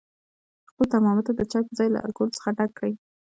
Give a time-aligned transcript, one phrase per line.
[0.69, 2.93] خپل ترمامتر د چای په ځای له الکولو څخه ډک کړئ.